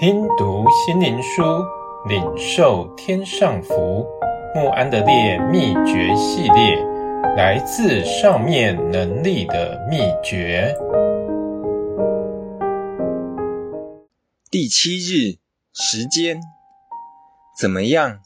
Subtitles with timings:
[0.00, 1.42] 听读心灵书，
[2.06, 4.06] 领受天上福。
[4.54, 6.76] 慕安德烈秘诀系列，
[7.36, 10.72] 来自上面能力的秘诀。
[14.52, 15.38] 第七日，
[15.72, 16.40] 时间
[17.60, 18.20] 怎么样？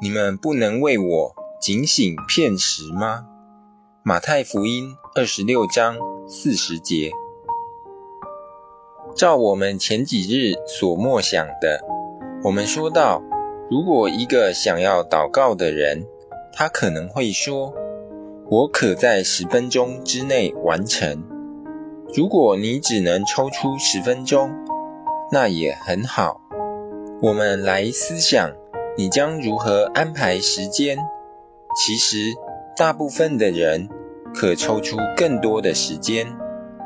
[0.00, 3.26] 你们不能为我警醒片时吗？
[4.04, 5.96] 马太福音二十六章
[6.28, 7.10] 四十节。
[9.16, 11.80] 照我们前几日所默想的，
[12.42, 13.22] 我们说到，
[13.68, 16.06] 如果一个想要祷告的人，
[16.52, 17.74] 他可能会说
[18.48, 21.24] ：“我可在十分钟之内完成。”
[22.14, 24.50] 如果你只能抽出十分钟，
[25.30, 26.40] 那也很好。
[27.20, 28.52] 我们来思想，
[28.96, 30.98] 你将如何安排时间？
[31.76, 32.34] 其实，
[32.76, 33.88] 大部分的人
[34.34, 36.26] 可抽出更多的时间，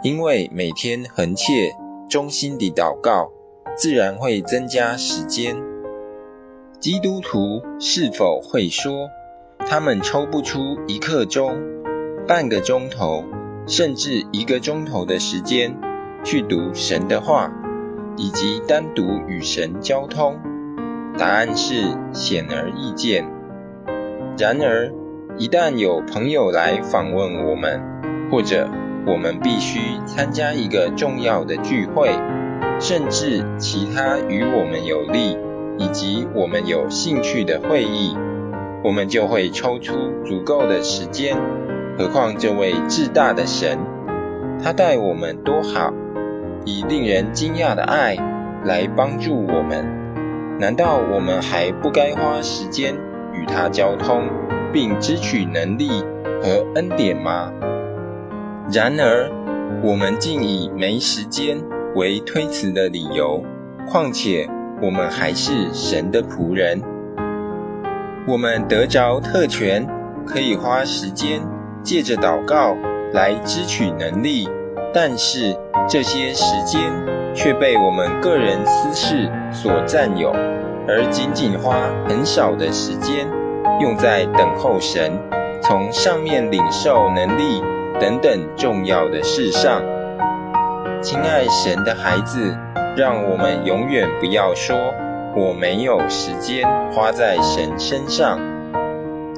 [0.02, 1.74] 因为每天恒切。
[2.08, 3.30] 衷心地祷告，
[3.76, 5.56] 自然会增加时间。
[6.78, 9.08] 基督徒是否会说，
[9.58, 11.56] 他们抽不出一刻钟、
[12.28, 13.24] 半个钟头，
[13.66, 15.76] 甚至一个钟头的时间
[16.24, 17.50] 去读神的话，
[18.16, 20.36] 以及单独与神交通？
[21.16, 23.24] 答案是显而易见。
[24.36, 24.92] 然而，
[25.38, 27.80] 一旦有朋友来访问我们，
[28.30, 28.68] 或者
[29.06, 32.10] 我们必须参加一个重要的聚会，
[32.80, 35.36] 甚至其他与我们有利
[35.78, 38.16] 以及我们有兴趣的会议，
[38.82, 39.94] 我们就会抽出
[40.24, 41.36] 足够的时间。
[41.98, 43.78] 何况这位至大的神，
[44.62, 45.92] 他待我们多好，
[46.64, 48.16] 以令人惊讶的爱
[48.64, 49.86] 来帮助我们。
[50.58, 52.94] 难道我们还不该花时间
[53.32, 54.22] 与他交通，
[54.72, 55.88] 并支取能力
[56.42, 57.52] 和恩典吗？
[58.72, 59.30] 然而，
[59.82, 61.62] 我们竟以没时间
[61.94, 63.42] 为推辞的理由。
[63.86, 64.48] 况且，
[64.80, 66.80] 我们还是神的仆人，
[68.26, 69.86] 我们得着特权，
[70.26, 71.42] 可以花时间
[71.82, 72.74] 借着祷告
[73.12, 74.48] 来支取能力。
[74.94, 75.54] 但是，
[75.86, 76.80] 这些时间
[77.34, 80.30] 却被我们个人私事所占有，
[80.88, 81.76] 而仅仅花
[82.08, 83.28] 很少的时间
[83.80, 85.18] 用在等候神
[85.60, 87.62] 从上面领受能力。
[88.00, 89.82] 等等重要的事上，
[91.00, 92.56] 亲爱神的孩子，
[92.96, 94.92] 让我们永远不要说
[95.36, 98.38] 我没有时间花在神身上。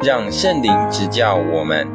[0.02, 1.86] 让圣灵指教我们，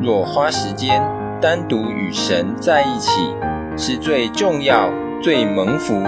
[0.00, 1.02] 若花时间
[1.40, 3.34] 单独与神在一起，
[3.76, 4.90] 是最重要、
[5.22, 6.02] 最蒙福，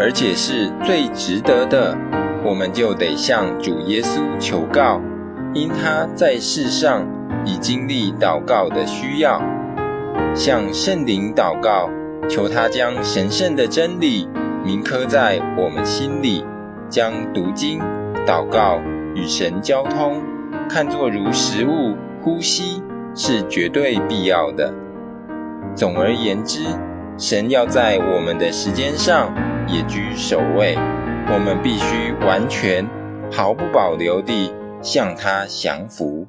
[0.00, 1.96] 而且是最值得的，
[2.44, 5.00] 我们就得向主耶稣求告，
[5.54, 7.04] 因他在世上
[7.44, 9.42] 已经历祷告的需要。
[10.34, 11.90] 向圣灵祷告，
[12.28, 14.28] 求他将神圣的真理
[14.64, 16.44] 铭刻在我们心里，
[16.88, 17.80] 将读经、
[18.26, 18.80] 祷告
[19.14, 20.22] 与神交通
[20.68, 22.82] 看作如食物、呼吸，
[23.14, 24.72] 是绝对必要的。
[25.74, 26.64] 总而言之，
[27.18, 29.34] 神要在我们的时间上
[29.68, 30.76] 也居首位，
[31.28, 32.88] 我们必须完全、
[33.30, 36.26] 毫不保留地向他降服。